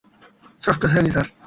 [0.61, 1.27] ষষ্ঠ শ্রেণি, স্যার।